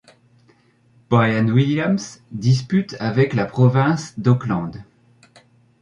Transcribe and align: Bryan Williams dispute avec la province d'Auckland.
Bryan 1.11 1.49
Williams 1.49 2.23
dispute 2.31 2.95
avec 2.99 3.35
la 3.35 3.45
province 3.45 4.17
d'Auckland. 4.17 4.83